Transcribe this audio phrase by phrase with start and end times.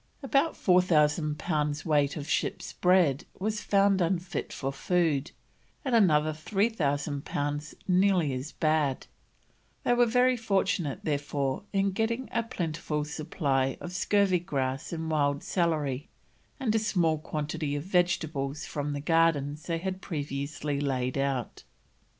[0.23, 5.29] About 4000 pounds weight of ship's bread was found unfit for food,
[5.85, 9.05] and another 3000 pounds nearly as bad;
[9.83, 15.43] they were very fortunate, therefore, in getting a plentiful supply of scurvy grass and wild
[15.43, 16.09] celery,
[16.59, 21.61] and a small quantity of vegetables from the gardens they had previously laid out.